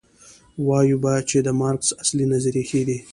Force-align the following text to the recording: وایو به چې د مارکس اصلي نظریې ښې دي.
وایو 0.67 0.97
به 1.03 1.13
چې 1.29 1.37
د 1.47 1.49
مارکس 1.61 1.89
اصلي 2.01 2.25
نظریې 2.33 2.63
ښې 2.69 2.81
دي. 2.87 2.97